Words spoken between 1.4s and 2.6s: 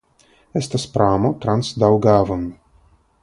trans Daŭgavon.